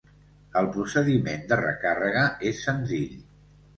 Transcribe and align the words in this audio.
El 0.61 0.69
procediment 0.77 1.45
de 1.51 1.59
recàrrega 1.61 2.25
és 2.53 2.67
senzill. 2.71 3.17